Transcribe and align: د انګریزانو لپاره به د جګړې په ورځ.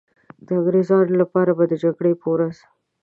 د 0.45 0.47
انګریزانو 0.59 1.13
لپاره 1.21 1.51
به 1.57 1.63
د 1.67 1.73
جګړې 1.83 2.13
په 2.21 2.27
ورځ. 2.33 2.57